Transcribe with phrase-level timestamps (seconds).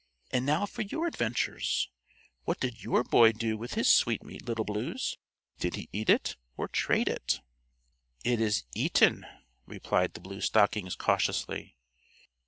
[0.31, 1.87] And now for your adventures.
[2.45, 5.15] What did your boy do with his sweetmeat, Little Blues?
[5.59, 7.39] Did he eat it, or trade it?"
[8.25, 9.27] "It is eaten,"
[9.67, 11.77] replied the Blue Stockings cautiously.